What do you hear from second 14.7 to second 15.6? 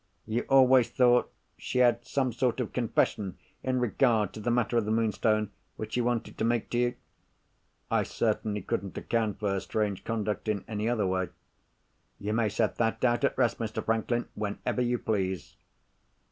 you please."